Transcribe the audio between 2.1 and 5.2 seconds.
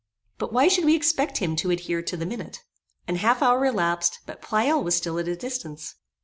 the minute? An half hour elapsed, but Pleyel was still